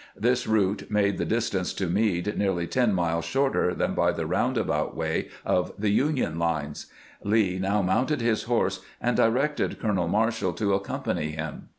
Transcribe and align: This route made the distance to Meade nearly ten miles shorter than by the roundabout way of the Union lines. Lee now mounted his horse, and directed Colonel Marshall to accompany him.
This 0.17 0.47
route 0.47 0.89
made 0.89 1.19
the 1.19 1.25
distance 1.25 1.73
to 1.75 1.85
Meade 1.85 2.35
nearly 2.35 2.65
ten 2.65 2.91
miles 2.91 3.23
shorter 3.23 3.75
than 3.75 3.93
by 3.93 4.11
the 4.11 4.25
roundabout 4.25 4.97
way 4.97 5.27
of 5.45 5.73
the 5.77 5.89
Union 5.91 6.39
lines. 6.39 6.87
Lee 7.23 7.59
now 7.59 7.83
mounted 7.83 8.19
his 8.19 8.45
horse, 8.45 8.79
and 8.99 9.15
directed 9.15 9.79
Colonel 9.79 10.07
Marshall 10.07 10.53
to 10.53 10.73
accompany 10.73 11.33
him. 11.33 11.67